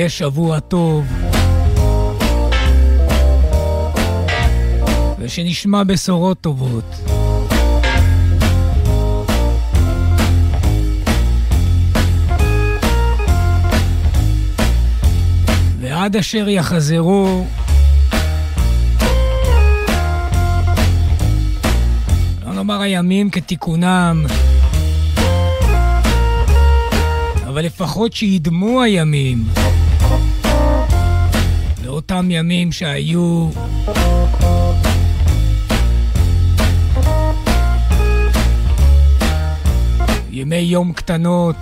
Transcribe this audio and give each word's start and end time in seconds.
ושיהיה 0.00 0.08
שבוע 0.08 0.60
טוב. 0.60 1.04
ושנשמע 5.18 5.82
בשורות 5.84 6.40
טובות. 6.40 6.84
ועד 15.80 16.16
אשר 16.16 16.48
יחזרו, 16.48 17.46
לא 22.46 22.52
נאמר 22.54 22.80
הימים 22.80 23.30
כתיקונם, 23.30 24.26
אבל 27.46 27.64
לפחות 27.64 28.12
שידמו 28.12 28.82
הימים 28.82 29.44
לאותם 32.00 32.30
ימים 32.30 32.72
שהיו 32.72 33.48
ימי 40.30 40.56
יום 40.56 40.92
קטנות. 40.92 41.56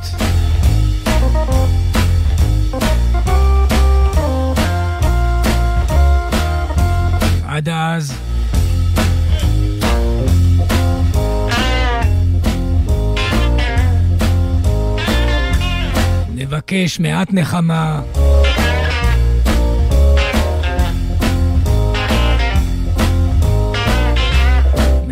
עד 7.47 7.69
אז... 7.69 8.15
נבקש 16.35 17.01
מעט 17.01 17.29
נחמה. 17.33 18.01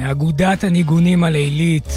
מאגודת 0.07 0.65
הניגונים 0.65 1.25
הלילית. 1.25 1.93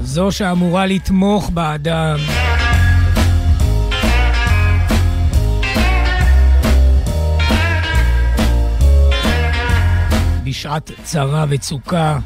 זו 0.00 0.32
שאמורה 0.32 0.86
לתמוך 0.86 1.50
באדם. 1.50 2.16
בשעת 10.44 10.90
צרה 11.04 11.44
וצוקה. 11.48 12.18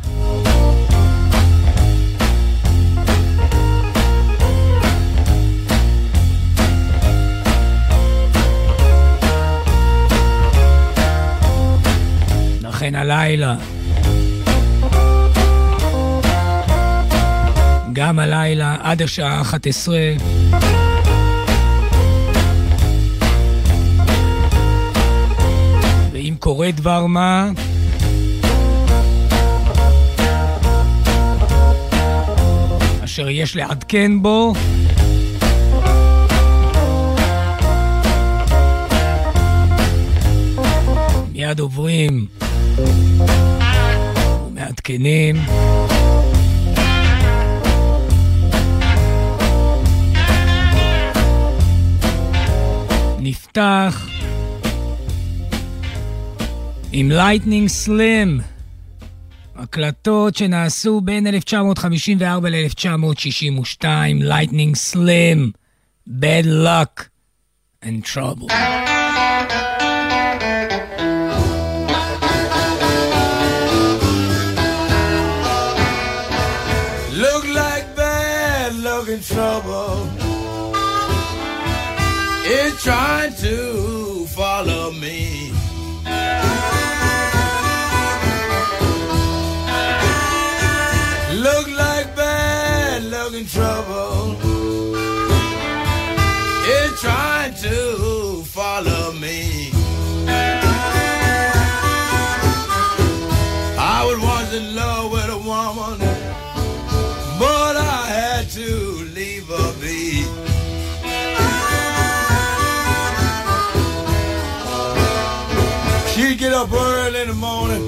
לכן 12.84 12.94
הלילה 12.94 13.56
גם 17.92 18.18
הלילה 18.18 18.77
עד 18.83 19.02
השעה 19.02 19.40
11. 19.40 19.98
ואם 26.12 26.34
קורה 26.39 26.70
דבר 26.70 27.06
מה, 27.06 27.50
אשר 33.05 33.28
יש 33.28 33.56
לעדכן 33.56 34.22
בו, 34.22 34.52
מיד 41.33 41.61
עוברים 41.61 42.43
ומעדכנים. 44.46 45.36
נפתח 53.18 54.08
עם 56.92 57.11
לייטנינג 57.11 57.68
סלים, 57.68 58.40
הקלטות 59.57 60.36
שנעשו 60.36 61.01
בין 61.01 61.27
1954 61.27 62.48
ל-1962, 62.51 63.84
לייטנינג 64.14 64.77
סלים, 64.77 65.51
bad 66.08 66.46
luck 66.46 67.02
and 67.84 68.14
trouble. 68.14 68.93
Me. 99.12 99.70
I 103.76 104.04
was 104.06 104.18
once 104.20 104.52
in 104.54 104.74
love 104.74 105.12
with 105.12 105.28
a 105.28 105.38
woman, 105.38 105.98
but 107.38 107.76
I 107.76 108.06
had 108.06 108.48
to 108.50 108.70
leave 109.14 109.46
her 109.48 109.72
be. 109.80 110.24
She'd 116.14 116.38
get 116.38 116.52
up 116.52 116.72
early 116.72 117.20
in 117.22 117.28
the 117.28 117.34
morning 117.34 117.82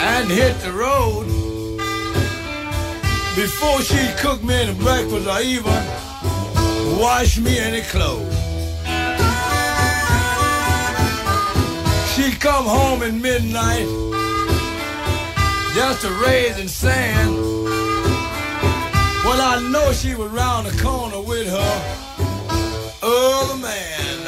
and 0.00 0.30
hit 0.30 0.58
the 0.60 0.72
road. 0.72 1.26
Before 3.36 3.80
she'd 3.82 4.16
cook 4.18 4.42
me 4.42 4.54
any 4.54 4.74
breakfast 4.74 5.26
or 5.26 5.40
even 5.40 5.82
wash 7.00 7.38
me 7.38 7.58
any 7.58 7.82
clothes. 7.82 8.29
She'd 12.20 12.38
come 12.38 12.66
home 12.66 13.02
at 13.02 13.14
midnight 13.14 13.86
just 15.74 16.02
to 16.02 16.12
raise 16.22 16.58
and 16.58 16.68
sand. 16.68 17.34
Well, 19.24 19.40
I 19.40 19.66
know 19.72 19.90
she 19.92 20.14
was 20.14 20.30
round 20.30 20.66
the 20.66 20.82
corner 20.82 21.22
with 21.22 21.48
her 21.48 21.76
other 23.02 23.56
man. 23.56 24.18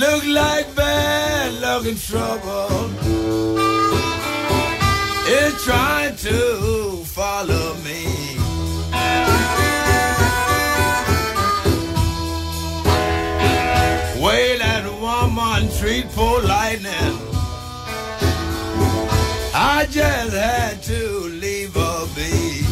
Look 0.00 0.26
like 0.26 0.74
bad 0.74 1.60
luck 1.60 1.86
and 1.86 1.96
trouble. 1.96 2.90
It's 5.28 5.64
trying 5.64 6.16
to 6.16 7.04
follow 7.04 7.74
me. 7.84 8.02
Way 14.24 14.58
that 14.58 14.84
woman 15.00 15.70
treat 15.78 16.10
poor 16.10 16.40
lightning. 16.42 17.17
I 19.60 19.86
just 19.86 20.34
had 20.34 20.80
to 20.84 21.18
leave 21.42 21.74
her 21.74 22.06
be. 22.14 22.62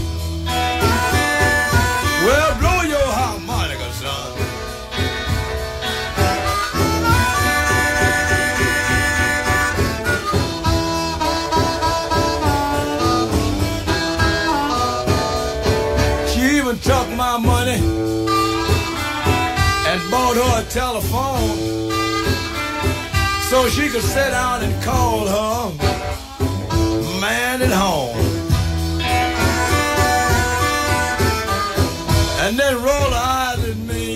Well, 2.24 2.58
blow 2.60 2.82
your 2.82 3.08
harmonica, 3.18 3.90
son. 3.90 4.32
She 16.28 16.56
even 16.56 16.78
took 16.78 17.08
my 17.16 17.36
money 17.36 17.82
and 19.90 20.10
bought 20.12 20.36
her 20.36 20.62
a 20.62 20.64
telephone 20.70 21.90
so 23.50 23.68
she 23.68 23.88
could 23.88 24.02
sit 24.02 24.30
down 24.30 24.62
and 24.62 24.84
call 24.84 25.26
her 25.26 26.06
man 27.28 27.62
at 27.62 27.75
home. 27.84 28.17
And 32.43 32.52
then 32.61 32.75
roll 32.87 33.12
eyes 33.14 33.62
at 33.73 33.78
me 33.93 34.11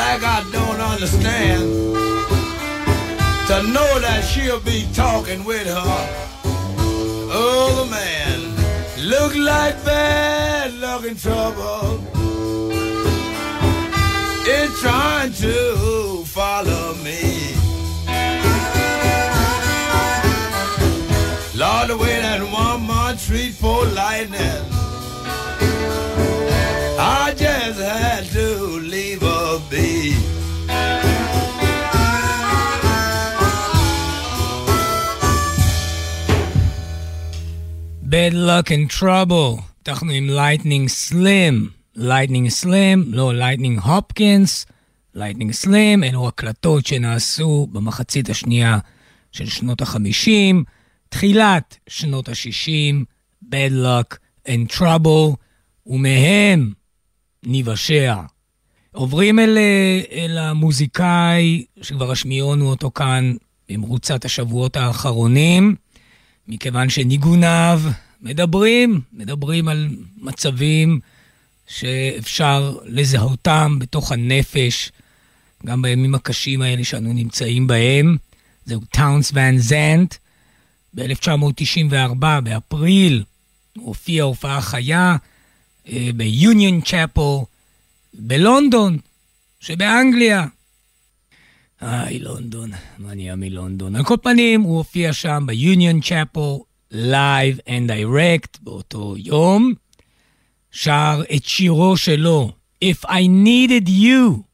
like 0.00 0.22
I 0.36 0.40
don't 0.56 0.80
understand. 0.92 1.64
to 3.50 3.56
know 3.74 3.92
that 4.06 4.20
she'll 4.30 4.64
be 4.74 4.80
talking 4.94 5.44
with 5.44 5.66
her 5.76 6.00
other 7.30 7.86
man. 7.98 8.38
Look 9.12 9.32
like 9.36 9.76
bad 9.84 10.74
luck 10.84 11.02
and 11.10 11.18
trouble. 11.18 12.00
It's 14.56 14.80
trying 14.80 15.32
to 15.44 16.24
follow 16.24 16.94
me. 17.06 17.57
The 21.88 21.96
way 21.96 22.20
that 22.20 22.42
one 22.64 22.82
month 22.86 23.26
treat 23.26 23.54
for 23.62 23.80
lightning. 24.00 24.62
I 26.98 27.32
just 27.44 27.80
had 27.80 28.24
to 28.36 28.46
leave 28.92 29.22
her 29.22 29.58
be. 29.70 30.12
Bad 38.02 38.34
luck 38.34 38.70
and 38.70 38.90
trouble. 38.90 39.62
פתחנו 39.82 40.12
עם 40.12 40.30
לייטנינג 40.30 40.88
סלים. 40.88 41.70
לייטנינג 41.96 42.48
סלים, 42.48 43.04
לא 43.06 43.34
לייטנינג 43.34 43.78
הופקינס. 43.78 44.66
לייטנינג 45.14 45.52
סלים, 45.52 46.04
אלו 46.04 46.28
הקלטות 46.28 46.86
שנעשו 46.86 47.66
במחצית 47.72 48.30
השנייה 48.30 48.78
של 49.32 49.46
שנות 49.46 49.82
ה-50, 49.82 50.64
תחילת 51.08 51.76
שנות 51.88 52.28
ה-60, 52.28 53.04
Bad 53.44 53.72
luck 53.72 54.16
and 54.46 54.76
trouble, 54.78 55.36
ומהם 55.86 56.72
ניוושע. 57.42 58.16
עוברים 58.92 59.38
אל, 59.38 59.58
אל 60.12 60.38
המוזיקאי 60.38 61.64
שכבר 61.82 62.10
השמיעונו 62.10 62.70
אותו 62.70 62.90
כאן 62.90 63.34
במרוצת 63.68 64.24
השבועות 64.24 64.76
האחרונים. 64.76 65.74
מכיוון 66.48 66.88
שניגוניו 66.88 67.80
מדברים, 68.22 69.00
מדברים 69.12 69.68
על 69.68 69.88
מצבים 70.16 71.00
שאפשר 71.66 72.78
לזהותם 72.84 73.76
בתוך 73.78 74.12
הנפש, 74.12 74.92
גם 75.66 75.82
בימים 75.82 76.14
הקשים 76.14 76.62
האלה 76.62 76.84
שאנו 76.84 77.12
נמצאים 77.12 77.66
בהם. 77.66 78.16
זהו 78.64 78.80
טאונס 78.90 79.30
ואן 79.34 79.58
זנט. 79.58 80.14
ב-1994, 80.94 82.40
באפריל, 82.42 83.24
הופיע 83.76 84.22
הופעה 84.22 84.60
חיה 84.60 85.16
אה, 85.88 86.10
ביוניון 86.14 86.80
צ'אפל 86.80 87.44
בלונדון, 88.14 88.98
שבאנגליה. 89.60 90.46
היי, 91.80 92.18
לונדון, 92.18 92.70
מה 92.98 93.14
נהיה 93.14 93.36
מלונדון? 93.36 93.96
על 93.96 94.04
כל 94.04 94.16
פנים, 94.22 94.62
הוא 94.62 94.76
הופיע 94.76 95.12
שם 95.12 95.44
ביוניון 95.46 96.00
צ'אפל, 96.00 96.56
live 96.90 97.58
and 97.68 97.92
direct, 97.92 98.58
באותו 98.60 99.14
יום. 99.18 99.74
שר 100.70 101.22
את 101.36 101.44
שירו 101.44 101.96
שלו, 101.96 102.52
If 102.84 103.04
I 103.08 103.26
needed 103.26 103.88
you, 103.88 104.44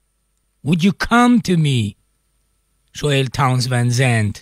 would 0.67 0.83
you 0.83 0.93
come 1.09 1.41
to 1.49 1.57
me? 1.57 1.93
שואל 2.95 3.27
טאונס 3.33 3.67
ון 3.71 3.91
זנט. 3.91 4.39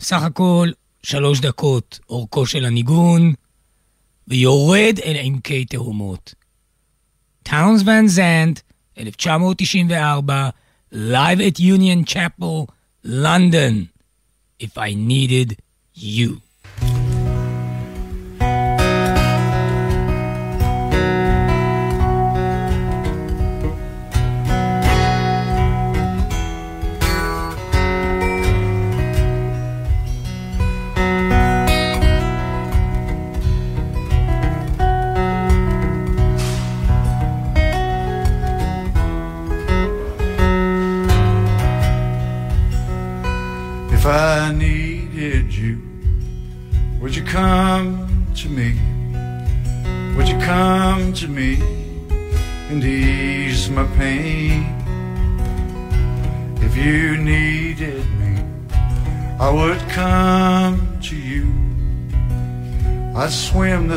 סך 0.00 0.22
הכל 0.22 0.70
שלוש 1.02 1.40
דקות 1.40 2.00
אורכו 2.08 2.46
של 2.46 2.64
הניגון, 2.64 3.34
ויורד 4.28 4.98
אל 5.04 5.16
עמקי 5.20 5.64
תהומות. 5.64 6.34
טאונס 7.42 7.82
ון 7.86 8.08
זנט, 8.08 8.60
1994, 8.98 10.50
live 10.92 11.40
at 11.40 11.58
Union 11.58 12.04
Chapel, 12.04 12.66
London, 13.04 13.88
if 14.60 14.76
I 14.76 14.94
needed 14.94 15.56
you. 15.96 16.49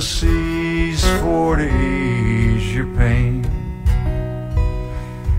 The 0.03 0.09
seas 0.09 1.01
for 1.21 1.55
to 1.55 1.63
ease 1.63 2.75
your 2.75 2.87
pain. 2.97 3.45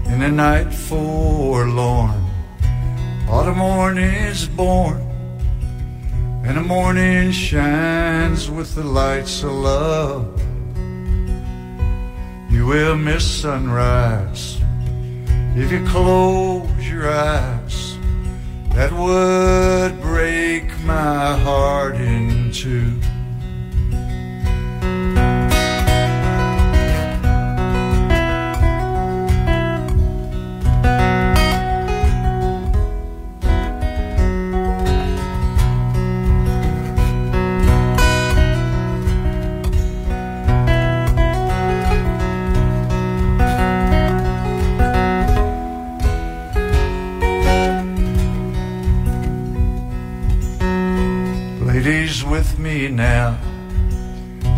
In 0.06 0.22
a 0.22 0.30
night 0.30 0.72
forlorn, 0.72 2.24
Autumn 3.28 3.58
morning 3.58 4.14
is 4.32 4.48
born, 4.48 5.02
and 6.46 6.56
the 6.56 6.62
morning 6.62 7.30
shines 7.30 8.50
with 8.50 8.74
the 8.74 8.84
lights 8.84 9.42
of 9.42 9.52
love. 9.52 10.40
You 12.50 12.64
will 12.66 12.96
miss 12.96 13.24
sunrise 13.42 14.58
if 15.56 15.70
you 15.72 15.84
close 15.88 16.88
your 16.88 17.10
eyes. 17.10 17.98
That 18.76 18.92
would 18.92 20.00
break 20.00 20.64
my 20.84 21.36
heart 21.36 21.96
in 21.96 22.50
two. 22.50 22.98
Now, 52.94 53.36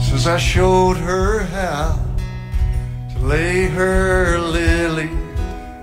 since 0.00 0.26
I 0.26 0.36
showed 0.36 0.96
her 0.98 1.44
how 1.44 1.98
to 3.12 3.18
lay 3.18 3.66
her 3.66 4.38
lily 4.38 5.08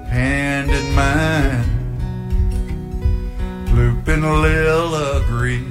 hand 0.10 0.70
in 0.70 0.96
mine. 0.96 1.70
Loop 3.76 4.08
and 4.08 4.24
Lil 4.24 5.18
agree, 5.18 5.66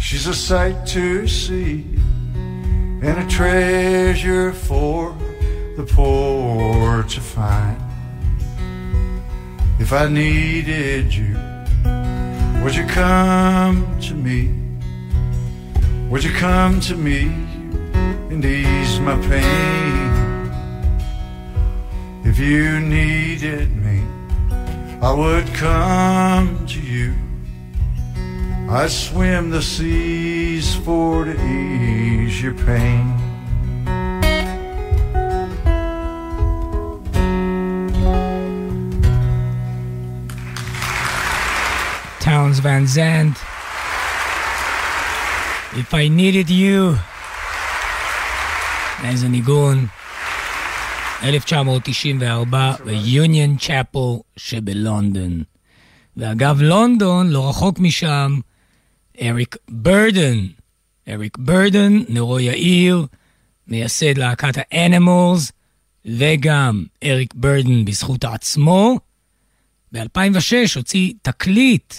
she's 0.00 0.26
a 0.26 0.34
sight 0.34 0.86
to 0.86 1.28
see 1.28 1.84
and 2.34 3.18
a 3.18 3.26
treasure 3.28 4.52
for 4.52 5.14
the 5.76 5.84
poor 5.84 7.02
to 7.02 7.20
find. 7.20 7.80
If 9.78 9.92
I 9.92 10.08
needed 10.08 11.12
you, 11.12 11.36
would 12.62 12.74
you 12.74 12.86
come 12.86 14.00
to 14.02 14.14
me? 14.14 14.61
Would 16.12 16.24
you 16.24 16.32
come 16.32 16.78
to 16.80 16.94
me 16.94 17.22
and 18.30 18.44
ease 18.44 19.00
my 19.00 19.16
pain? 19.28 20.12
If 22.22 22.38
you 22.38 22.80
needed 22.80 23.74
me, 23.74 24.02
I 25.00 25.10
would 25.10 25.46
come 25.54 26.66
to 26.66 26.80
you. 26.80 27.14
I'd 28.68 28.90
swim 28.90 29.48
the 29.48 29.62
seas 29.62 30.74
for 30.74 31.24
to 31.24 31.32
ease 31.32 32.42
your 32.42 32.52
pain. 32.52 33.16
Towns 42.20 42.58
Van 42.58 42.86
Zandt. 42.86 43.38
If 45.74 45.94
I 45.94 46.08
needed 46.08 46.50
you. 46.50 46.96
איזה 49.04 49.28
ניגון. 49.28 49.86
1994 51.22 52.72
ביוניון 52.84 53.56
צ'אפל 53.56 53.98
שבלונדון. 54.36 55.42
ואגב, 56.16 56.60
לונדון, 56.60 57.30
לא 57.30 57.48
רחוק 57.48 57.78
משם, 57.78 58.40
אריק 59.22 59.56
ברדן. 59.68 60.38
אריק 61.08 61.38
ברדן, 61.38 61.92
נרו 62.08 62.40
יאיר, 62.40 63.06
מייסד 63.68 64.18
להקת 64.18 64.54
האנימולס, 64.56 65.52
וגם 66.04 66.84
אריק 67.04 67.34
ברדן 67.34 67.84
בזכות 67.84 68.24
עצמו. 68.24 68.98
ב-2006 69.92 70.76
הוציא 70.76 71.12
תקליט 71.22 71.94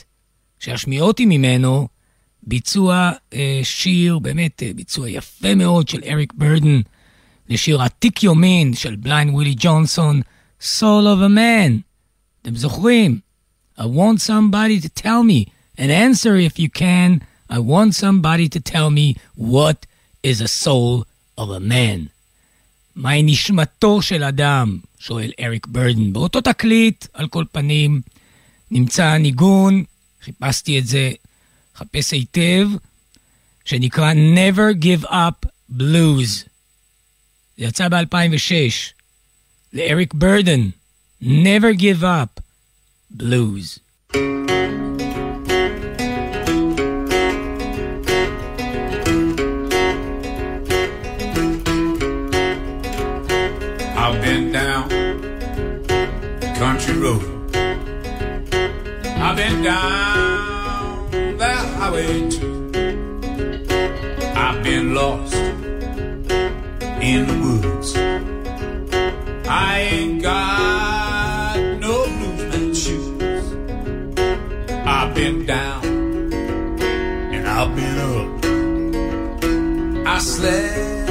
שהשמיעותי 0.60 1.26
ממנו, 1.26 1.88
ביצוע 2.48 3.12
אה, 3.34 3.60
שיר, 3.64 4.20
באמת 4.20 4.64
אה, 4.64 4.72
ביצוע 4.76 5.10
יפה 5.10 5.56
מאוד 5.56 5.88
של 5.88 6.00
אריק 6.06 6.34
ברדן, 6.36 6.82
לשיר 7.50 7.82
עתיק 7.82 8.24
יומין 8.24 8.74
של 8.74 8.96
בליין 8.96 9.30
ווילי 9.30 9.56
ג'ונסון, 9.58 10.22
Soul 10.62 11.06
of 11.06 11.20
a 11.20 11.30
Man. 11.30 11.82
אתם 12.42 12.56
זוכרים? 12.56 13.20
I 13.78 13.82
want 13.82 14.22
somebody 14.22 14.80
to 14.80 14.90
tell 14.90 15.24
me, 15.24 15.48
an 15.78 15.90
answer 15.90 16.36
if 16.36 16.60
you 16.60 16.70
can. 16.70 17.22
I 17.50 17.60
want 17.60 17.96
somebody 17.96 18.48
to 18.50 18.60
tell 18.60 18.90
me 18.90 19.16
what 19.36 19.86
is 20.24 20.42
a 20.42 20.48
soul 20.48 21.06
of 21.38 21.50
a 21.50 21.60
man. 21.60 22.08
מהי 22.96 23.24
נשמתו 23.24 24.02
של 24.02 24.24
אדם? 24.24 24.80
שואל 25.00 25.32
אריק 25.40 25.68
ברדן. 25.68 26.14
באותו 26.14 26.42
תקליט, 26.42 27.06
על 27.14 27.28
כל 27.28 27.46
פנים, 27.52 28.02
נמצא 28.72 29.06
הניגון, 29.06 29.84
חיפשתי 30.22 30.80
את 30.80 30.88
זה, 30.88 31.12
חפש 31.83 32.13
היטב, 32.13 32.69
שנקרא 33.65 34.13
Never 34.13 34.85
Give 34.85 35.05
Up 35.05 35.49
Blues. 35.79 36.49
זה 37.59 37.65
יצא 37.65 37.89
ב-2006, 37.89 38.93
לאריק 39.73 40.15
ברדן, 40.15 40.69
Never 41.23 41.75
Give 41.79 42.03
Up 42.03 42.41
Blues. 43.17 43.79
I've 53.97 54.23
been 54.23 54.53
down 54.53 54.89
country 56.59 56.95
road. 57.05 57.23
I've 59.25 59.37
been 59.37 59.63
down 59.63 60.32
I've 61.86 61.92
been 64.64 64.96
lost 64.96 65.36
in 67.02 67.28
the 67.28 67.34
woods. 67.44 67.94
I 69.46 69.80
ain't 69.92 70.22
got 70.22 71.58
no 71.82 72.06
bluesman 72.06 72.74
shoes. 72.74 73.54
I've 74.86 75.14
been 75.14 75.46
down 75.46 75.84
and 77.34 77.46
I've 77.46 77.76
been 77.76 77.98
up. 78.16 78.46
I 80.08 80.20
slept 80.20 81.03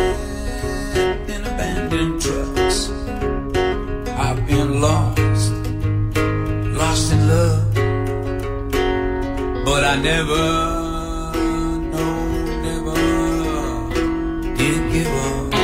but 9.83 9.89
I 9.89 10.01
never, 10.01 10.45
no, 11.95 12.07
never 12.67 12.95
did 14.57 14.93
give 14.93 15.13
up. 15.29 15.55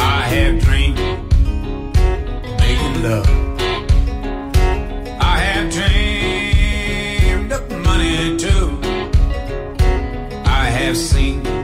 I 0.00 0.22
have 0.34 0.58
dreamed 0.64 0.98
making 2.58 2.96
love. 3.06 3.30
I 5.20 5.36
have 5.46 5.70
dreamed 5.70 7.52
of 7.52 7.70
money 7.84 8.36
too. 8.38 8.80
I 10.44 10.64
have 10.78 10.96
seen 10.96 11.61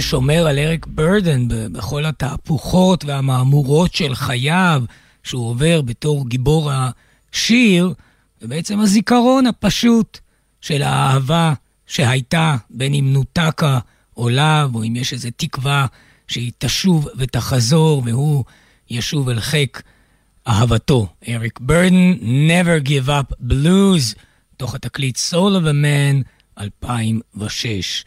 ששומר 0.00 0.46
על 0.46 0.58
אריק 0.58 0.86
ברדן 0.86 1.48
בכל 1.48 2.04
התהפוכות 2.04 3.04
והמהמורות 3.04 3.94
של 3.94 4.14
חייו, 4.14 4.82
שהוא 5.22 5.48
עובר 5.48 5.82
בתור 5.82 6.28
גיבור 6.28 6.70
השיר, 6.72 7.94
ובעצם 8.42 8.80
הזיכרון 8.80 9.46
הפשוט 9.46 10.18
של 10.60 10.82
האהבה 10.82 11.52
שהייתה, 11.86 12.56
בין 12.70 12.94
אם 12.94 13.12
נותקה 13.12 13.78
או 14.16 14.28
לאו, 14.28 14.68
או 14.74 14.84
אם 14.84 14.96
יש 14.96 15.12
איזו 15.12 15.28
תקווה 15.36 15.86
שהיא 16.28 16.52
תשוב 16.58 17.08
ותחזור, 17.16 18.02
והוא 18.06 18.44
ישוב 18.90 19.28
אל 19.28 19.40
חיק 19.40 19.82
אהבתו. 20.48 21.08
אריק 21.28 21.60
ברדן, 21.60 22.12
Never 22.48 22.88
Give 22.88 23.08
Up 23.08 23.50
Blues, 23.50 24.14
תוך 24.56 24.74
התקליט 24.74 25.16
Soul 25.16 25.32
of 25.32 25.66
a 25.66 25.84
Man, 25.84 26.24
2006. 26.60 28.04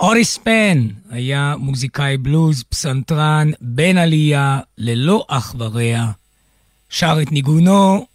אורי 0.00 0.24
ספן 0.24 0.88
היה 1.10 1.54
מוזיקאי 1.58 2.16
בלוז, 2.16 2.62
פסנתרן, 2.62 3.50
בן 3.60 3.96
עלייה, 3.96 4.60
ללא 4.78 5.24
אח 5.28 5.54
ורע. 5.58 6.12
שר 6.88 7.16
את 7.22 7.32
ניגונו 7.32 8.06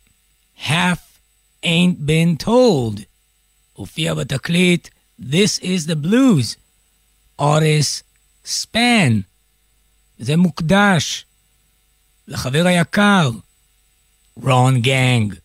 Half 0.58 1.20
Ain't 1.66 1.98
Been 2.08 2.46
Told. 2.46 3.02
הופיע 3.74 4.14
בתקליט 4.14 4.88
This 5.22 5.60
is 5.62 5.88
the 5.88 6.06
Blues. 6.06 6.56
אוריס 7.40 8.04
ספן. 8.46 9.20
זה 10.20 10.38
מוקדש 10.38 11.26
לחבר 12.28 12.66
היקר, 12.68 13.32
רון 14.36 14.82
גנג, 14.82 15.36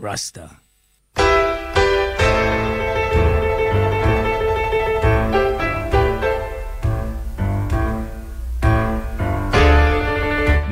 רסטה. 0.00 0.59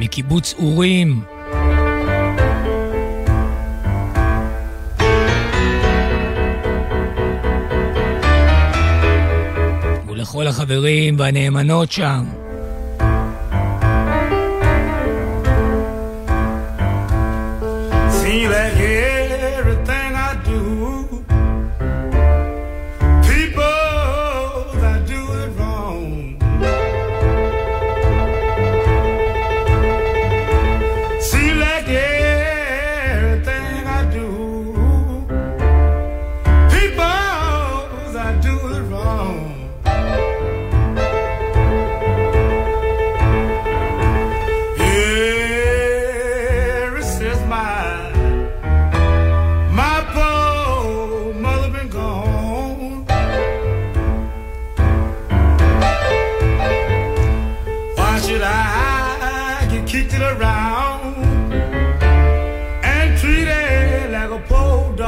מקיבוץ 0.08 0.54
אורים. 0.58 1.20
ולכל 10.08 10.46
החברים 10.46 11.18
והנאמנות 11.18 11.92
שם. 11.92 12.24
take 18.28 18.48
my 18.48 18.70
trouble, 18.76 19.07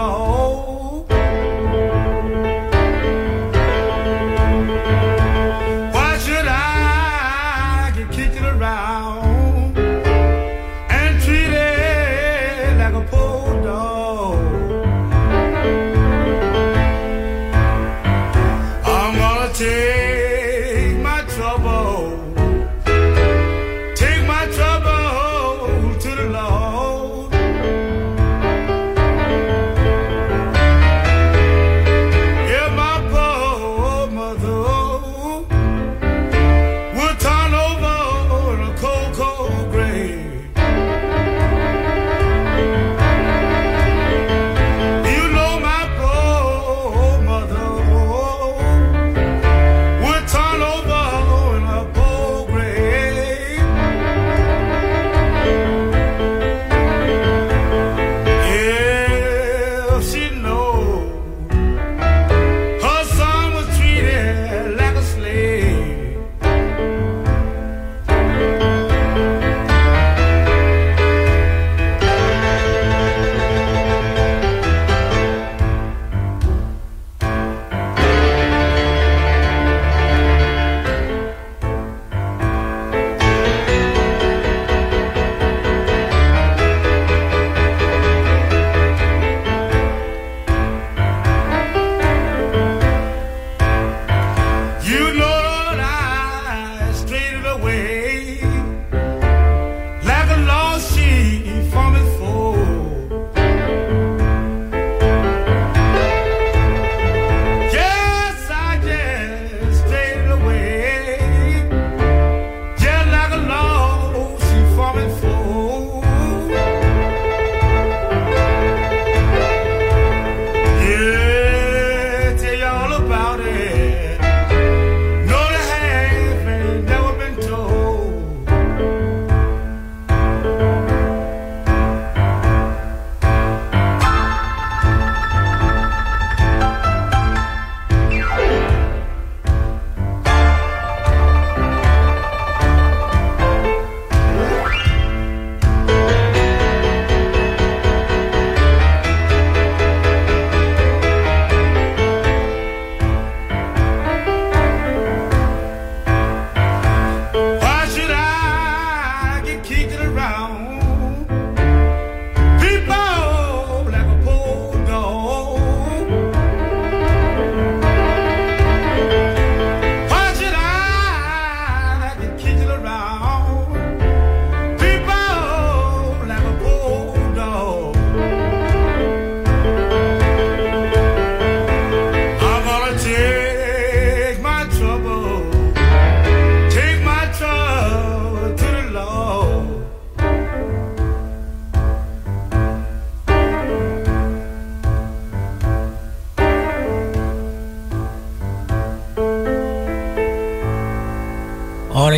a. 0.01 0.40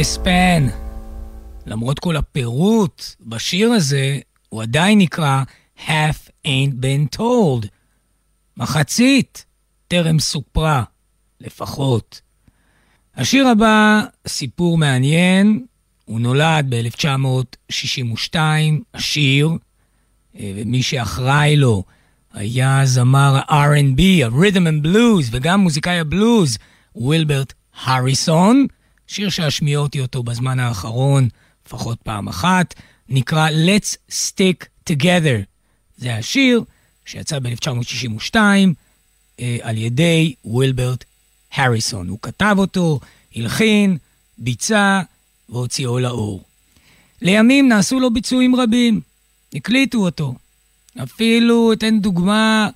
הורס 0.03 0.19
פן. 0.25 0.67
למרות 1.67 1.99
כל 1.99 2.17
הפירוט 2.17 3.05
בשיר 3.21 3.73
הזה, 3.73 4.19
הוא 4.49 4.63
עדיין 4.63 4.99
נקרא 4.99 5.43
Half 5.79 6.31
Ain't 6.47 6.73
Been 6.81 7.17
Told. 7.19 7.67
מחצית 8.57 9.45
טרם 9.89 10.19
סופרה, 10.19 10.83
לפחות. 11.41 12.21
השיר 13.17 13.49
הבא, 13.49 14.03
סיפור 14.27 14.79
מעניין, 14.79 15.65
הוא 16.05 16.21
נולד 16.21 16.67
ב-1962, 16.69 18.37
השיר, 18.95 19.49
אה, 20.39 20.53
ומי 20.57 20.83
שאחראי 20.83 21.57
לו 21.57 21.85
היה 22.33 22.81
זמר 22.85 23.41
ה-R&B, 23.49 24.01
ה-Rhythm 24.25 24.67
and 24.67 24.87
Blues, 24.87 25.29
וגם 25.31 25.61
מוזיקאי 25.61 25.99
הבלוז, 25.99 26.59
ווילברט 26.97 27.53
הריסון, 27.85 28.67
שיר 29.13 29.31
שאשמיעותי 29.31 30.01
אותו 30.01 30.23
בזמן 30.23 30.61
האחרון, 30.61 31.29
לפחות 31.67 31.99
פעם 32.03 32.29
אחת, 32.29 32.75
נקרא 33.09 33.49
Let's 33.49 33.97
Stick 34.11 34.91
Together. 34.91 35.39
זה 35.97 36.15
השיר 36.15 36.63
שיצא 37.05 37.39
ב-1962 37.39 38.37
אה, 39.41 39.57
על 39.63 39.79
ידי 39.79 40.35
ווילברט 40.45 41.05
הריסון. 41.55 42.09
הוא 42.09 42.19
כתב 42.23 42.55
אותו, 42.59 43.01
הלחין, 43.37 43.97
ביצע 44.39 45.01
והוציאו 45.49 45.99
לאור. 45.99 46.45
לימים 47.23 47.69
נעשו 47.69 48.01
לו 48.01 48.15
ביצועים 48.15 48.57
רבים, 48.57 49.01
הקליטו 49.55 49.99
אותו. 49.99 50.35
אפילו, 51.03 51.73
אתן 51.73 52.01
דוגמה, 52.01 52.69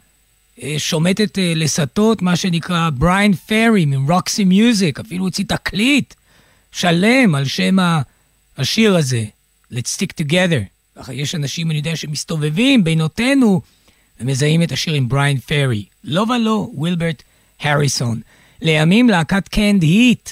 אה, 0.62 0.74
שומטת 0.78 1.38
אה, 1.38 1.52
לסטות, 1.56 2.22
מה 2.22 2.36
שנקרא 2.36 2.90
בריין 2.90 3.34
פרי 3.34 3.84
מרוקסי 3.84 4.44
מיוזיק, 4.44 5.00
אפילו 5.00 5.24
הוציא 5.24 5.44
תקליט 5.48 6.14
שלם 6.76 7.34
על 7.34 7.44
שם 7.44 7.76
השיר 8.58 8.96
הזה, 8.96 9.24
Let's 9.72 9.98
Stick 9.98 10.22
Together. 10.22 10.62
ככה 10.96 11.14
יש 11.14 11.34
אנשים, 11.34 11.70
אני 11.70 11.78
יודע, 11.78 11.96
שמסתובבים 11.96 12.84
בינותינו 12.84 13.60
ומזהים 14.20 14.62
את 14.62 14.72
השיר 14.72 14.94
עם 14.94 15.08
בריין 15.08 15.38
פרי. 15.38 15.84
לא 16.04 16.26
ולא, 16.28 16.68
ווילברט 16.74 17.22
הריסון. 17.60 18.20
לימים 18.62 19.10
להקת 19.10 19.48
קנד 19.48 19.82
היט, 19.82 20.30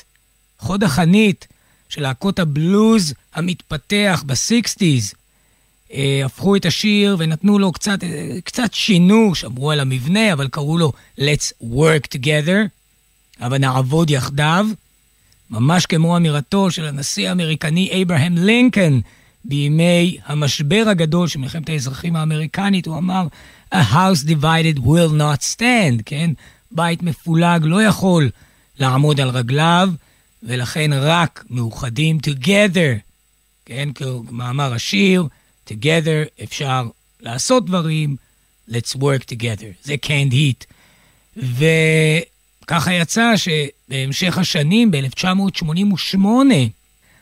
חוד 0.58 0.84
החנית 0.84 1.46
של 1.88 2.02
להקות 2.02 2.38
הבלוז 2.38 3.14
המתפתח 3.34 4.22
ב 4.26 4.36
sixties, 4.36 5.14
אה, 5.92 6.22
הפכו 6.24 6.56
את 6.56 6.66
השיר 6.66 7.16
ונתנו 7.18 7.58
לו 7.58 7.72
קצת, 7.72 8.04
אה, 8.04 8.38
קצת 8.44 8.74
שינו, 8.74 9.34
שמרו 9.34 9.70
על 9.70 9.80
המבנה, 9.80 10.32
אבל 10.32 10.48
קראו 10.48 10.78
לו 10.78 10.92
Let's 11.18 11.52
Work 11.62 12.16
Together, 12.16 12.68
אבל 13.40 13.58
נעבוד 13.58 14.10
יחדיו, 14.10 14.66
ממש 15.54 15.86
כמו 15.86 16.16
אמירתו 16.16 16.70
של 16.70 16.84
הנשיא 16.84 17.28
האמריקני 17.28 18.02
אברהם 18.02 18.34
לינקן 18.38 19.00
בימי 19.44 20.18
המשבר 20.26 20.84
הגדול 20.86 21.28
של 21.28 21.38
מלחמת 21.38 21.68
האזרחים 21.68 22.16
האמריקנית, 22.16 22.86
הוא 22.86 22.98
אמר, 22.98 23.26
A 23.74 23.76
house 23.76 24.28
divided 24.28 24.78
will 24.78 25.12
not 25.18 25.56
stand, 25.56 26.02
כן? 26.06 26.30
בית 26.70 27.02
מפולג 27.02 27.60
לא 27.64 27.82
יכול 27.82 28.30
לעמוד 28.78 29.20
על 29.20 29.28
רגליו, 29.28 29.90
ולכן 30.42 30.90
רק 30.92 31.44
מאוחדים 31.50 32.18
together, 32.26 32.98
כן? 33.64 33.88
כמאמר 33.94 34.74
השיר, 34.74 35.28
together 35.68 36.42
אפשר 36.42 36.88
לעשות 37.20 37.66
דברים, 37.66 38.16
let's 38.70 38.96
work 38.96 39.24
together. 39.32 39.84
זה 39.84 39.94
canned 40.06 40.32
heat. 40.32 40.64
וככה 42.64 42.92
יצא 42.92 43.32
שבהמשך 43.36 44.38
השנים, 44.38 44.90
ב-1988, 44.90 46.18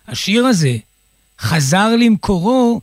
השיר 0.09 0.47
הזה 0.47 0.77
חזר 1.41 1.97
למקורו 1.97 2.81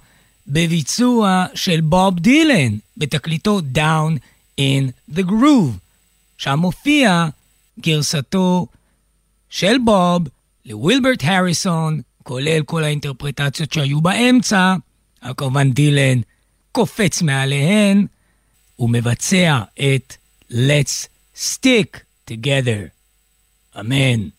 בביצוע 0.47 1.45
של 1.55 1.81
בוב 1.81 2.19
דילן, 2.19 2.77
בתקליטו 2.97 3.61
Down 3.75 4.17
in 4.59 5.13
the 5.15 5.21
Groove. 5.21 5.77
שם 6.37 6.59
מופיע 6.59 7.27
גרסתו 7.79 8.67
של 9.49 9.75
בוב 9.85 10.27
לווילברט 10.65 11.23
הריסון, 11.23 12.01
כולל 12.23 12.63
כל 12.63 12.83
האינטרפרטציות 12.83 13.73
שהיו 13.73 14.01
באמצע, 14.01 14.75
אבל 15.23 15.33
כמובן 15.37 15.71
דילן 15.71 16.21
קופץ 16.71 17.21
מעליהן 17.21 18.05
ומבצע 18.79 19.61
את 19.75 20.15
Let's 20.51 21.07
Stick 21.35 22.08
Together. 22.29 22.91
אמן. 23.79 24.29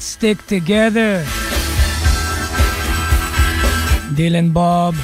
Stick 0.00 0.50
together. 0.50 1.28
דילן 4.14 4.52
בוב. 4.52 4.94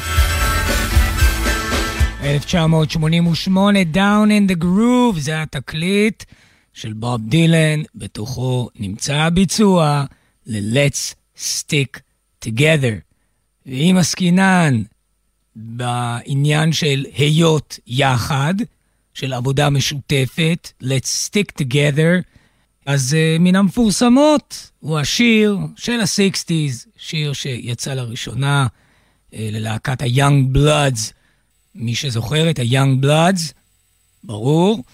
1988, 2.23 3.79
Down 3.95 4.29
in 4.31 4.53
the 4.53 4.65
Groove, 4.65 5.19
זה 5.19 5.43
התקליט 5.43 6.25
של 6.73 6.93
בוב 6.93 7.21
דילן, 7.29 7.83
בתוכו 7.95 8.69
נמצא 8.79 9.15
הביצוע 9.15 10.05
ל-Let's 10.47 11.15
Stick 11.37 12.01
Together. 12.45 12.95
ואם 13.67 13.97
עסקינן 13.99 14.83
בעניין 15.57 16.73
של 16.73 17.05
היות 17.17 17.79
יחד, 17.87 18.55
של 19.15 19.33
עבודה 19.33 19.71
משותפת, 19.71 20.73
Let's 20.83 21.29
Stick 21.29 21.63
Together, 21.63 22.40
אז 22.87 23.17
uh, 23.17 23.43
מן 23.43 23.57
המפורסמות 23.57 24.71
הוא 24.81 24.99
השיר 24.99 25.59
של 25.77 26.01
ה-60's, 26.01 26.87
שיר 26.97 27.33
שיצא 27.33 27.95
לראשונה 27.95 28.67
uh, 28.67 29.35
ללהקת 29.39 30.03
ה-Young 30.03 30.57
Bloods. 30.57 31.13
מי 31.75 31.95
שזוכר 31.95 32.51
את 32.51 32.59
ה-Young 32.59 33.05
Bloods, 33.05 33.53
ברור. 34.25 34.85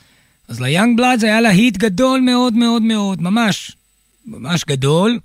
אז 0.48 0.60
ל-Young 0.60 0.98
Bloods 0.98 1.24
היה 1.24 1.40
להיט 1.40 1.76
גדול 1.76 2.20
מאוד 2.20 2.54
מאוד 2.54 2.82
מאוד, 2.82 3.22
ממש, 3.22 3.76
ממש 4.26 4.64
גדול, 4.64 5.18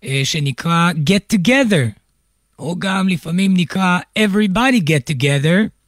uh, 0.00 0.06
שנקרא 0.24 0.90
Get 1.10 1.36
Together, 1.36 2.00
או 2.58 2.76
גם 2.78 3.08
לפעמים 3.08 3.56
נקרא 3.56 3.98
Everybody 4.18 4.80
Get 4.88 5.14
Together. 5.14 5.81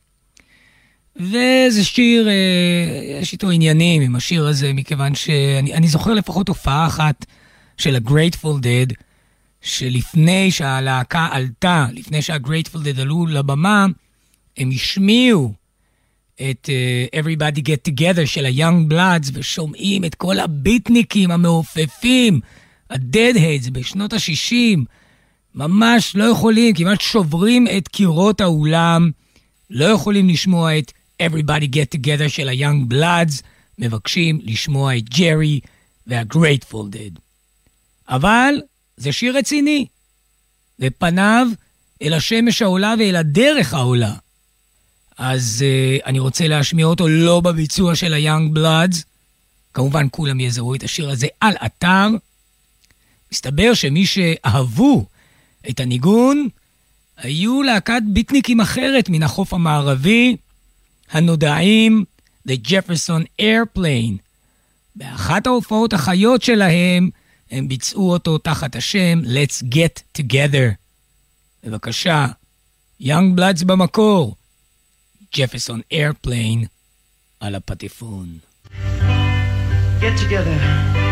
וזה 1.17 1.85
שיר, 1.85 2.29
אה, 2.29 3.21
יש 3.21 3.33
איתו 3.33 3.51
עניינים 3.51 4.03
עם 4.03 4.17
השיר 4.17 4.47
הזה, 4.47 4.73
מכיוון 4.73 5.15
שאני 5.15 5.89
זוכר 5.89 6.15
לפחות 6.15 6.49
הופעה 6.49 6.87
אחת 6.87 7.27
של 7.79 7.97
ה-Grateful 7.97 8.63
Dead, 8.63 8.95
שלפני 9.61 10.51
שהלהקה 10.51 11.29
עלתה, 11.31 11.87
לפני 11.93 12.23
שה-Grateful 12.23 12.77
Dead 12.77 13.01
עלו 13.01 13.27
לבמה, 13.27 13.87
הם 14.57 14.71
השמיעו 14.75 15.53
את 16.51 16.71
uh, 16.71 17.17
Everybody 17.17 17.61
Get 17.61 17.91
Together 17.91 18.27
של 18.27 18.47
ה-Young 18.47 18.93
Bloods, 18.93 19.31
ושומעים 19.33 20.05
את 20.05 20.15
כל 20.15 20.39
הביטניקים 20.39 21.31
המעופפים, 21.31 22.41
ה-Deadheads 22.91 23.71
בשנות 23.73 24.13
ה-60, 24.13 24.79
ממש 25.55 26.17
לא 26.17 26.25
יכולים, 26.25 26.75
כמעט 26.75 27.01
שוברים 27.01 27.67
את 27.77 27.89
קירות 27.89 28.41
האולם, 28.41 29.11
לא 29.71 29.85
יכולים 29.85 30.29
לשמוע 30.29 30.79
את 30.79 30.93
Everybody 31.23 31.67
Get 31.75 31.99
Together 31.99 32.29
של 32.29 32.49
ה-Young 32.49 32.93
Bloods, 32.93 33.43
מבקשים 33.79 34.41
לשמוע 34.43 34.97
את 34.97 35.09
ג'רי 35.09 35.61
וה-Grateful 36.07 36.95
Dead. 36.95 37.21
אבל 38.09 38.55
זה 38.97 39.13
שיר 39.13 39.39
רציני, 39.39 39.87
ופניו 40.81 41.47
אל 42.03 42.15
השמש 42.15 42.63
העולה 42.63 42.95
ואל 42.99 43.17
הדרך 43.17 43.75
העולה. 43.75 44.15
אז 45.19 45.65
uh, 45.65 46.07
אני 46.07 46.19
רוצה 46.19 46.49
להשמיע 46.49 46.87
אותו 46.87 47.09
לא 47.09 47.41
בביצוע 47.41 47.95
של 47.95 48.15
ה-Young 48.15 48.57
Bloods, 48.59 49.03
כמובן 49.75 50.07
כולם 50.11 50.41
יזהו 50.41 50.75
את 50.75 50.83
השיר 50.83 51.11
הזה 51.11 51.27
על 51.41 51.55
אתר. 51.67 52.09
מסתבר 53.33 53.75
שמי 53.75 54.07
שאהבו 54.07 55.07
את 55.71 55.81
הניגון 55.81 56.49
היו 57.17 57.63
להקת 57.63 58.03
ביטניקים 58.13 58.61
אחרת 58.61 59.09
מן 59.09 59.23
החוף 59.23 59.55
המערבי, 59.55 60.37
הנודעים 61.11 62.05
The 62.49 62.53
Jefferson 62.69 63.43
Airplane. 63.43 64.17
באחת 64.97 65.47
ההופעות 65.47 65.93
החיות 65.93 66.43
שלהם 66.43 67.11
הם 67.51 67.69
ביצעו 67.69 68.13
אותו 68.13 68.39
תחת 68.39 68.77
השם 68.77 69.21
Let's 69.25 69.65
Get 69.75 70.21
Together. 70.21 70.73
בבקשה, 71.65 72.27
Young 73.03 73.39
Bloods 73.39 73.65
במקור, 73.67 74.37
Jefferson 75.37 75.95
Airplane 75.95 76.67
על 77.41 77.55
הפטיפון. 77.55 78.39
Get 80.01 80.19
together. 80.19 81.04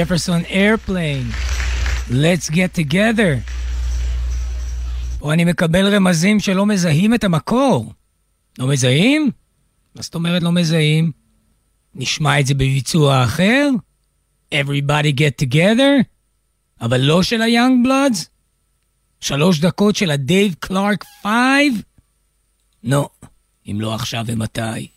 Jefferson 0.00 0.42
Airplane. 0.48 1.28
Let's 2.10 2.48
get 2.48 2.72
together. 2.74 3.52
או 5.22 5.32
אני 5.32 5.44
מקבל 5.44 5.94
רמזים 5.94 6.40
שלא 6.40 6.66
מזהים 6.66 7.14
את 7.14 7.24
המקור. 7.24 7.92
לא 8.58 8.66
מזהים? 8.66 9.30
מה 9.94 10.02
זאת 10.02 10.14
אומרת 10.14 10.42
לא 10.42 10.52
מזהים? 10.52 11.12
נשמע 11.94 12.40
את 12.40 12.46
זה 12.46 12.54
בביצוע 12.54 13.24
אחר? 13.24 13.70
Everybody 14.54 15.12
get 15.16 15.44
together? 15.44 16.04
אבל 16.80 17.00
לא 17.00 17.22
של 17.22 17.42
ה-young 17.42 17.86
bloods? 17.86 18.26
שלוש 19.20 19.60
דקות 19.60 19.96
של 19.96 20.10
ה-Dave 20.10 20.66
Clark 20.66 21.04
5? 21.22 21.32
לא, 22.84 23.08
אם 23.66 23.80
לא 23.80 23.94
עכשיו 23.94 24.24
ומתי. 24.26 24.88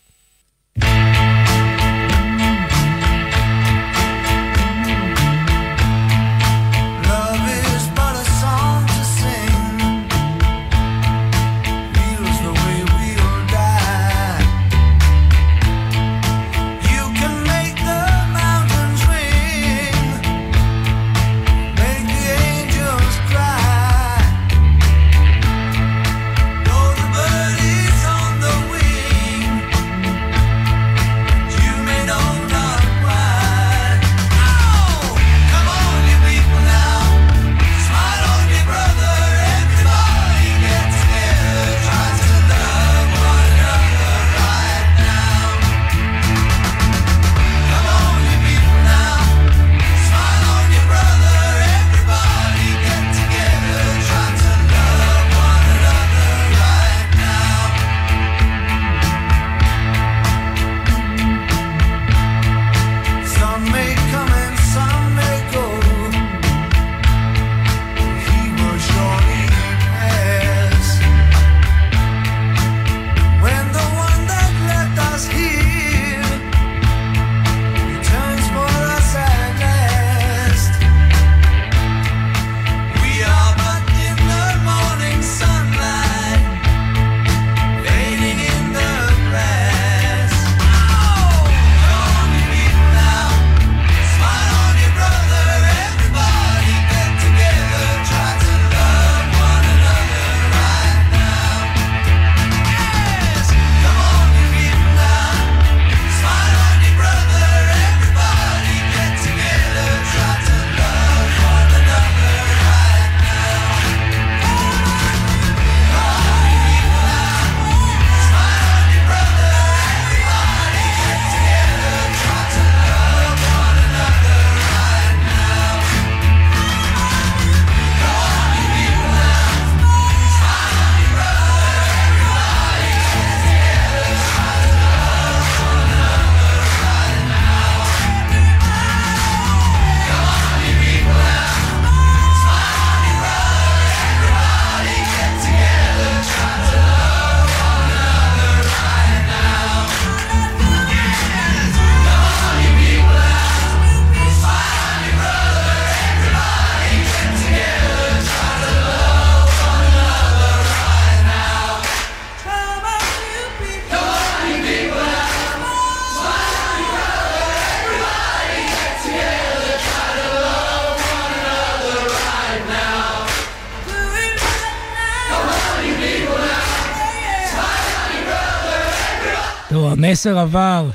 המסר 180.26 180.38
עבר. 180.38 180.90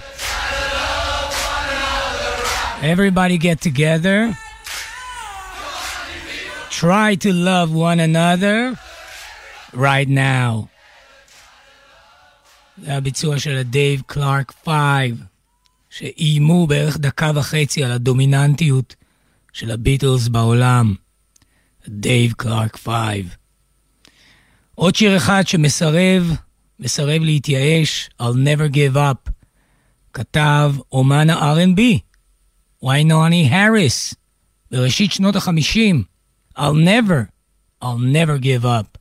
Everybody 2.81 3.37
get 3.37 3.61
together. 3.61 4.33
Try 6.71 7.15
to 7.15 7.31
love 7.31 7.71
one 7.73 7.99
another 7.99 8.73
right 9.73 10.09
now. 10.09 10.67
זה 12.77 12.97
הביצוע 12.97 13.39
של 13.39 13.57
הדייב 13.57 14.01
קלארק 14.05 14.53
5, 14.65 14.75
שאיימו 15.89 16.67
בערך 16.67 16.97
דקה 16.97 17.31
וחצי 17.35 17.83
על 17.83 17.91
הדומיננטיות 17.91 18.95
של 19.53 19.71
הביטלס 19.71 20.27
בעולם. 20.27 20.95
דייב 21.87 22.33
קלארק 22.37 22.77
5. 22.77 22.93
עוד 24.75 24.95
שיר 24.95 25.17
אחד 25.17 25.47
שמסרב 25.47 26.35
מסרב 26.79 27.21
להתייאש, 27.21 28.09
I'll 28.21 28.35
never 28.35 28.73
give 28.73 28.95
up. 28.95 29.31
כתב 30.13 30.73
אומן 30.91 31.29
ה-R&B, 31.29 31.81
ויינוני 32.83 33.49
האריס, 33.49 34.13
בראשית 34.71 35.11
שנות 35.11 35.35
ה-50. 35.35 35.95
I'll 36.57 36.61
never, 36.61 37.29
I'll 37.83 37.99
never 38.13 38.43
give 38.43 38.65
up. 38.65 38.98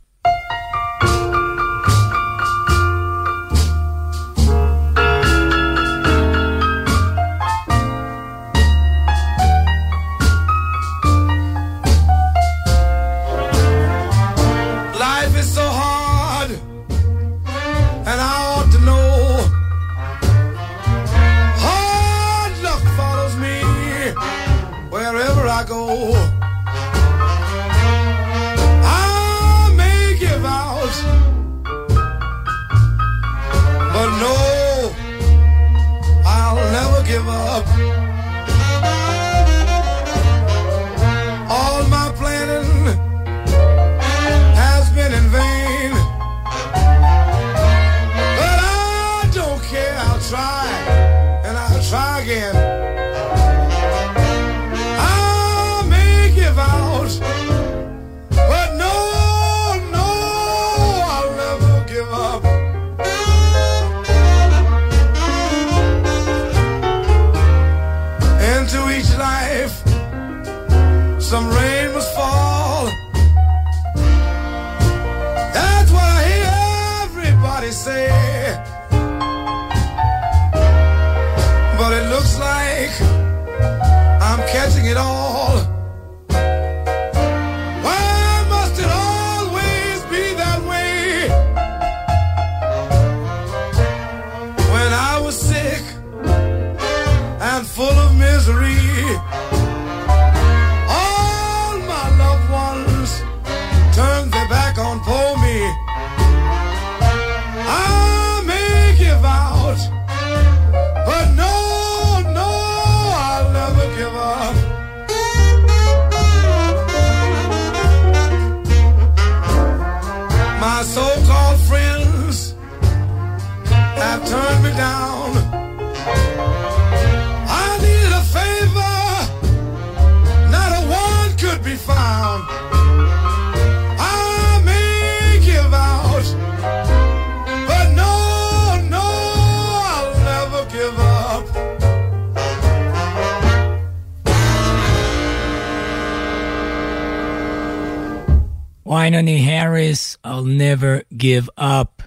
Paris, 149.68 150.16
I'll 150.24 150.46
never 150.46 151.02
give 151.12 151.48
up. 151.58 152.02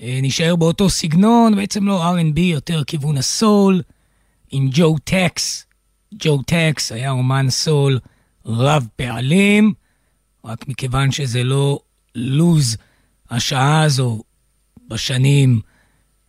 אה, 0.00 0.18
נשאר 0.22 0.56
באותו 0.56 0.90
סגנון, 0.90 1.56
בעצם 1.56 1.86
לא 1.86 2.14
R&B, 2.14 2.40
יותר 2.40 2.84
כיוון 2.84 3.16
הסול, 3.16 3.82
עם 4.50 4.68
ג'ו 4.72 4.96
טקס. 5.04 5.66
ג'ו 6.14 6.42
טקס 6.42 6.92
היה 6.92 7.10
אומן 7.10 7.50
סול 7.50 7.98
רב 8.46 8.86
פעלים, 8.96 9.74
רק 10.44 10.68
מכיוון 10.68 11.12
שזה 11.12 11.44
לא 11.44 11.80
לוז 12.14 12.76
השעה 13.30 13.82
הזו 13.82 14.22
בשנים 14.88 15.60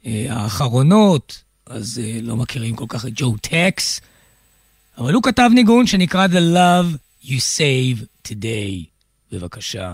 אה, 0.05 0.25
האחרונות, 0.29 1.43
אז 1.65 2.01
אה, 2.03 2.19
לא 2.21 2.35
מכירים 2.35 2.75
כל 2.75 2.85
כך 2.87 3.05
את 3.05 3.11
ג'ו 3.15 3.37
טקס, 3.37 4.01
אבל 4.97 5.13
הוא 5.13 5.23
כתב 5.23 5.49
ניגון 5.53 5.87
שנקרא 5.87 6.27
The 6.27 6.55
Love 6.55 6.97
You 7.27 7.39
Save 7.57 8.27
Today. 8.27 8.85
בבקשה. 9.31 9.93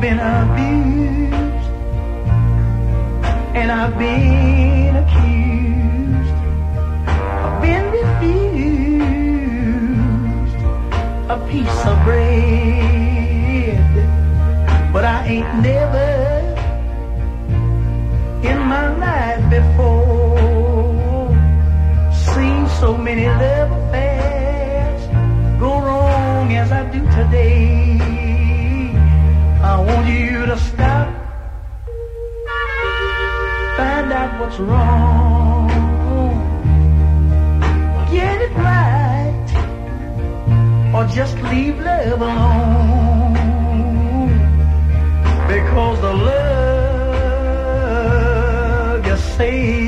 I've 0.00 0.08
been 0.08 0.18
abused 0.18 1.68
and 3.54 3.70
I've 3.70 3.98
been 3.98 4.96
accused. 4.96 6.34
I've 7.44 7.60
been 7.60 7.84
refused 7.92 8.96
a 11.28 11.36
piece 11.50 11.84
of 11.84 12.02
bread, 12.02 13.76
but 14.90 15.04
I 15.04 15.26
ain't 15.26 15.62
never. 15.62 16.09
what's 34.50 34.60
wrong. 34.60 35.68
Get 38.10 38.42
it 38.42 38.52
right, 38.56 39.46
or 40.94 41.04
just 41.06 41.36
leave 41.50 41.78
love 41.78 42.20
alone. 42.20 43.34
Because 45.46 46.00
the 46.00 46.12
love 46.12 46.66
you 49.06 49.16
say 49.16 49.79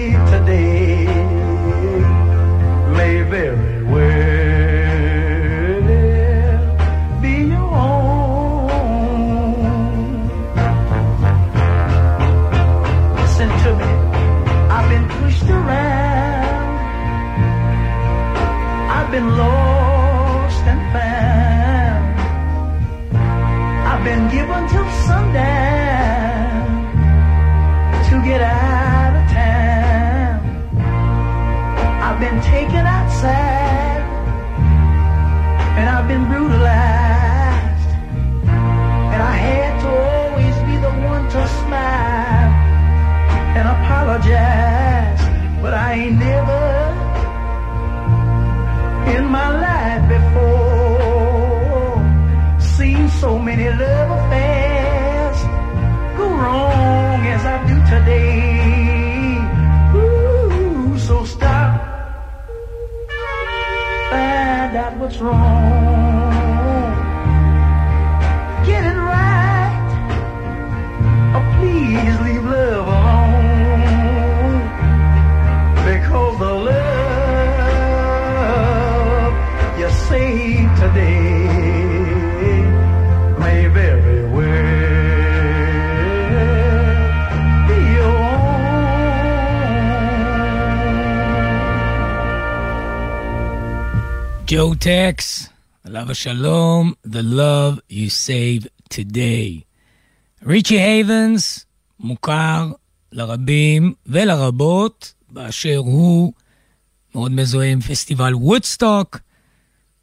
ג'ו 94.54 94.74
טקס, 94.74 95.48
עליו 95.84 96.10
השלום, 96.10 96.92
The 97.06 97.22
Love 97.36 97.92
You 97.92 98.08
Save 98.26 98.66
Today. 98.94 99.60
ריצ'י 100.46 100.80
הייבנס 100.80 101.66
מוכר 102.00 102.72
לרבים 103.12 103.94
ולרבות 104.06 105.14
באשר 105.30 105.76
הוא 105.76 106.32
מאוד 107.14 107.32
מזוהה 107.32 107.72
עם 107.72 107.80
פסטיבל 107.80 108.34
וודסטוק, 108.34 109.18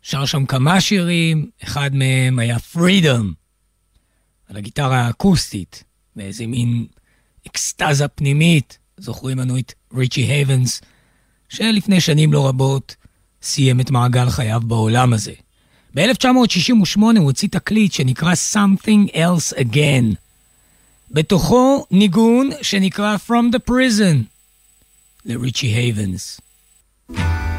שר 0.01 0.25
שם 0.25 0.45
כמה 0.45 0.81
שירים, 0.81 1.49
אחד 1.63 1.95
מהם 1.95 2.39
היה 2.39 2.59
Freedom, 2.59 3.33
על 4.47 4.57
הגיטרה 4.57 5.01
האקוסטית, 5.01 5.83
באיזה 6.15 6.47
מין 6.47 6.87
אקסטזה 7.47 8.07
פנימית, 8.07 8.77
זוכרים 8.97 9.39
לנו 9.39 9.57
את 9.57 9.73
ריצ'י 9.93 10.21
הייבנס, 10.21 10.81
שלפני 11.49 12.01
שנים 12.01 12.33
לא 12.33 12.47
רבות 12.47 12.95
סיים 13.43 13.79
את 13.79 13.91
מעגל 13.91 14.29
חייו 14.29 14.61
בעולם 14.65 15.13
הזה. 15.13 15.33
ב-1968 15.95 16.99
הוא 16.99 17.17
הוציא 17.17 17.47
תקליט 17.51 17.91
שנקרא 17.91 18.33
Something 18.53 19.11
Else 19.13 19.57
Again. 19.57 20.15
בתוכו 21.11 21.85
ניגון 21.91 22.49
שנקרא 22.61 23.17
From 23.27 23.55
the 23.55 23.71
Prison 23.71 24.23
לריצ'י 25.25 25.67
הייבנס. 25.67 26.41
It's 27.11 27.58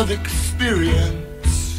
of 0.00 0.10
experience. 0.10 1.78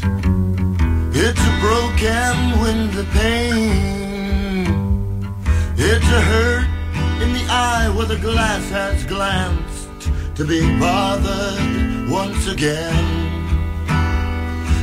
It's 1.12 1.40
a 1.40 1.54
broken 1.60 2.60
window 2.60 3.04
pane. 3.10 4.64
It's 5.76 6.06
a 6.06 6.20
hurt 6.30 6.68
in 7.20 7.32
the 7.32 7.44
eye 7.50 7.92
where 7.96 8.06
the 8.06 8.18
glass 8.18 8.68
has 8.70 9.04
glanced 9.06 10.08
to 10.36 10.44
be 10.44 10.60
bothered 10.78 12.08
once 12.08 12.46
again. 12.46 13.06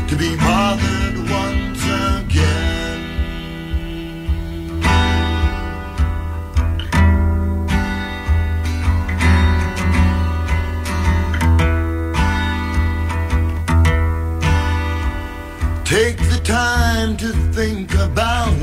To 0.09 0.15
be 0.17 0.35
bothered 0.35 1.17
once 1.29 1.83
again. 2.19 2.78
About 17.99 18.58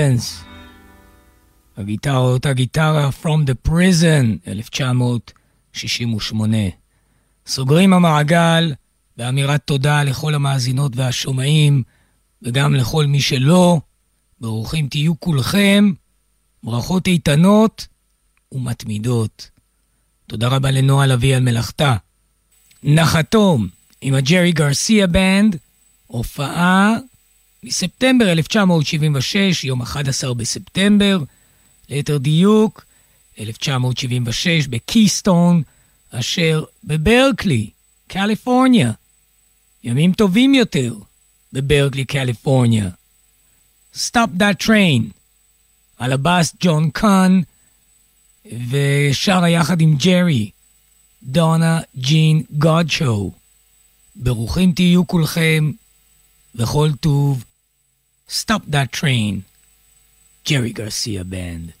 הייבנס. 0.00 0.44
הגיטרה 1.76 2.18
אותה 2.18 2.52
גיטרה 2.52 3.10
From 3.22 3.46
the 3.46 3.54
Prison, 3.68 4.48
1968. 4.48 6.56
סוגרים 7.46 7.92
המעגל 7.92 8.74
באמירת 9.16 9.60
תודה 9.64 10.02
לכל 10.02 10.34
המאזינות 10.34 10.96
והשומעים, 10.96 11.82
וגם 12.42 12.74
לכל 12.74 13.06
מי 13.06 13.20
שלא. 13.20 13.80
ברוכים 14.40 14.88
תהיו 14.88 15.20
כולכם, 15.20 15.92
ברכות 16.62 17.06
איתנות 17.06 17.86
ומתמידות. 18.52 19.50
תודה 20.26 20.48
רבה 20.48 20.70
לנועה 20.70 21.06
לביא 21.06 21.36
על 21.36 21.42
מלאכתה. 21.42 21.96
נחתום 22.82 23.68
עם 24.00 24.14
הג'רי 24.14 24.52
גרסיה 24.52 25.06
בנד, 25.06 25.56
הופעה 26.06 26.96
מספטמבר 27.62 28.32
1976, 28.32 29.64
יום 29.64 29.82
11 29.82 30.34
בספטמבר, 30.34 31.18
ליתר 31.88 32.18
דיוק, 32.18 32.84
1976 33.38 34.66
בקיסטון, 34.66 35.62
אשר 36.10 36.64
בברקלי, 36.84 37.70
קליפורניה. 38.08 38.92
ימים 39.84 40.12
טובים 40.12 40.54
יותר 40.54 40.94
בברקלי, 41.52 42.04
קליפורניה. 42.04 42.90
Stop 43.94 44.38
That 44.38 44.64
Train, 44.66 45.02
על 45.98 46.12
הבאס 46.12 46.54
ג'ון 46.60 46.90
קאן, 46.90 47.40
ושרה 48.70 49.50
יחד 49.50 49.80
עם 49.80 49.96
ג'רי, 49.96 50.50
דונה 51.22 51.80
ג'ין 51.96 52.42
גודשו. 52.50 53.32
ברוכים 54.16 54.72
תהיו 54.72 55.06
כולכם, 55.06 55.70
וכל 56.54 56.90
טוב. 57.00 57.44
Stop 58.32 58.62
that 58.66 58.92
train, 58.92 59.44
Jerry 60.44 60.72
Garcia 60.72 61.24
Band. 61.24 61.74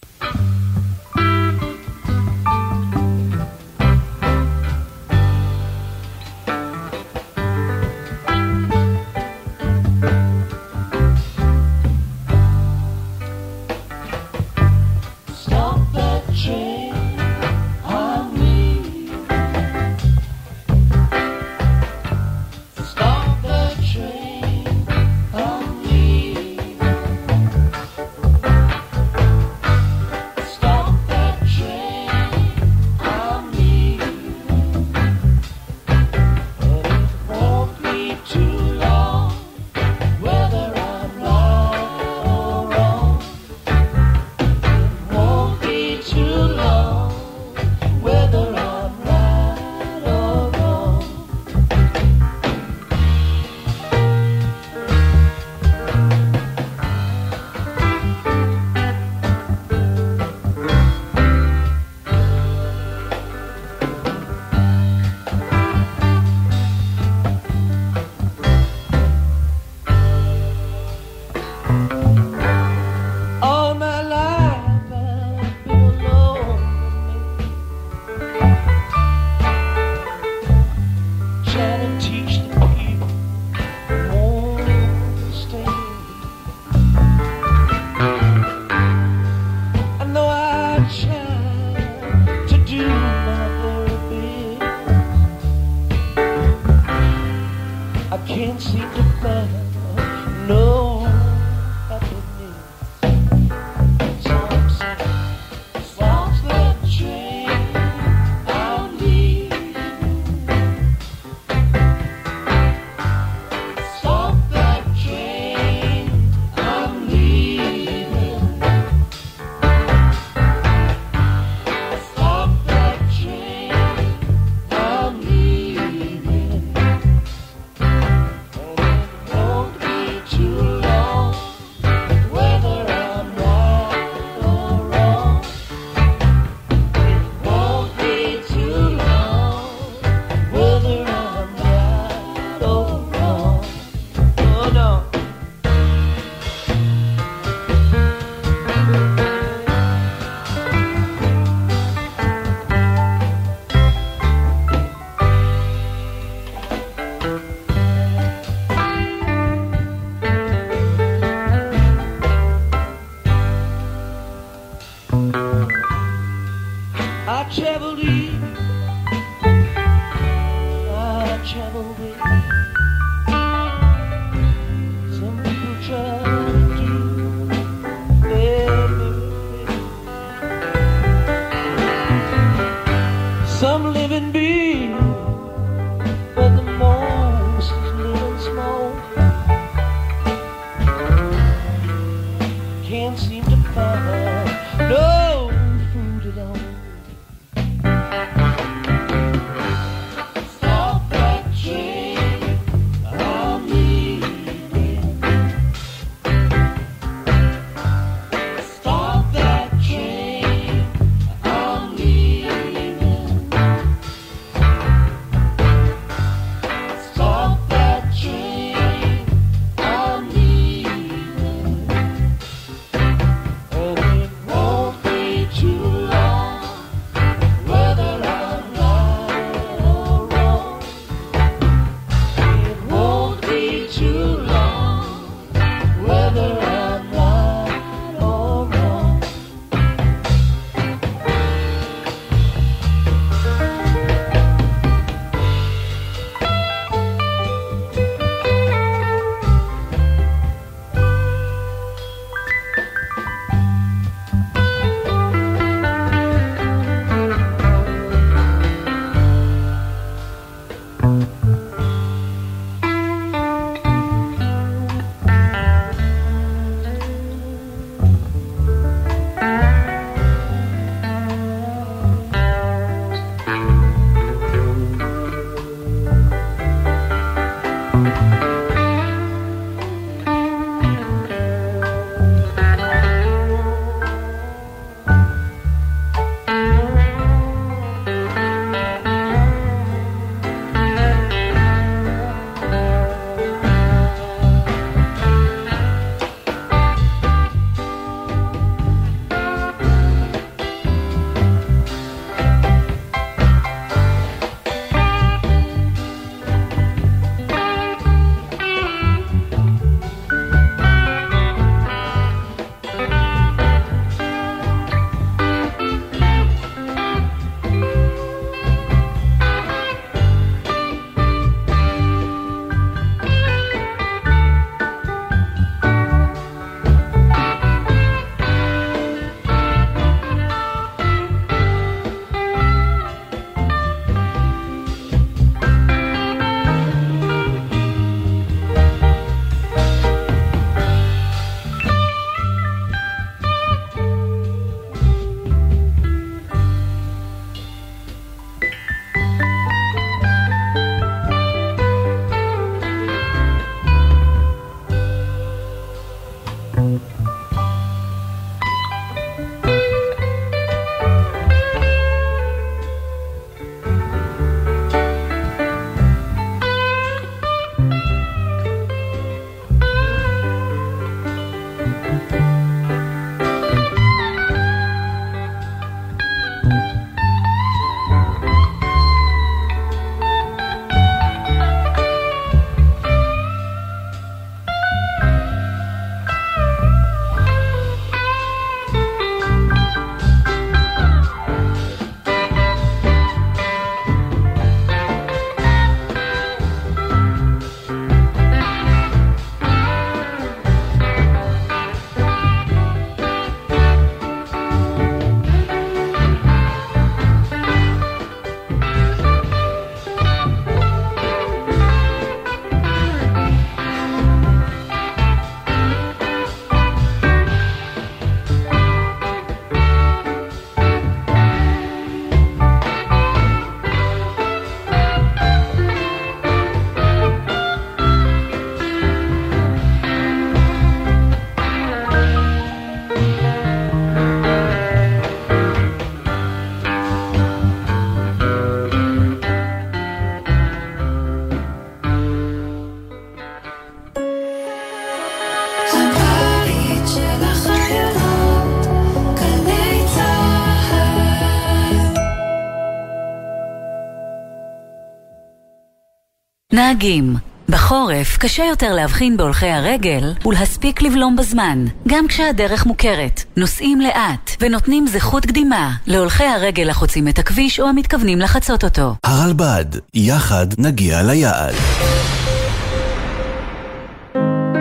נהגים 457.00 457.36
בחורף 457.68 458.36
קשה 458.36 458.64
יותר 458.64 458.92
להבחין 458.94 459.36
בהולכי 459.36 459.66
הרגל 459.66 460.34
ולהספיק 460.46 461.02
לבלום 461.02 461.36
בזמן, 461.36 461.84
גם 462.08 462.28
כשהדרך 462.28 462.86
מוכרת. 462.86 463.44
נוסעים 463.56 464.00
לאט 464.00 464.50
ונותנים 464.60 465.06
זכות 465.06 465.46
קדימה 465.46 465.92
להולכי 466.06 466.44
הרגל 466.44 466.90
החוצים 466.90 467.28
את 467.28 467.38
הכביש 467.38 467.80
או 467.80 467.88
המתכוונים 467.88 468.38
לחצות 468.38 468.84
אותו. 468.84 469.14
הרלב"ד, 469.24 469.84
יחד 470.14 470.66
נגיע 470.78 471.22
ליעד. 471.22 471.74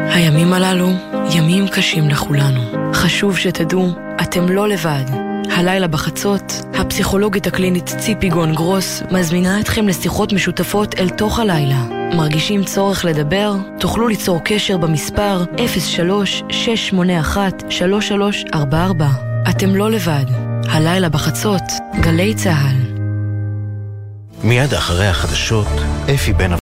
הימים 0.10 0.54
הללו 0.54 0.90
ימים 1.36 1.68
קשים 1.68 2.10
לכולנו. 2.10 2.94
חשוב 2.94 3.38
שתדעו, 3.38 3.90
אתם 4.22 4.50
לא 4.50 4.68
לבד. 4.68 5.29
הלילה 5.52 5.88
בחצות, 5.88 6.54
הפסיכולוגית 6.74 7.48
הקלינית 7.48 7.86
ציפי 7.86 8.30
גון 8.30 8.56
גרוס 8.56 9.04
מזמינה 9.12 9.60
אתכם 9.60 9.88
לשיחות 9.88 10.34
משותפות 10.34 10.96
אל 11.00 11.10
תוך 11.10 11.40
הלילה. 11.40 11.84
מרגישים 12.14 12.64
צורך 12.64 13.06
לדבר? 13.06 13.54
תוכלו 13.80 14.08
ליצור 14.08 14.40
קשר 14.44 14.78
במספר 14.78 15.44
03-681-3344. 18.54 18.56
אתם 19.50 19.76
לא 19.76 19.92
לבד. 19.92 20.26
הלילה 20.70 21.10
בחצות, 21.10 21.64
גלי 22.02 22.36
צה"ל. 22.36 23.00
מיד 24.44 24.74
אחרי 24.74 25.08
החדשות, 25.08 25.68
אפי 26.16 26.34
בן 26.34 26.54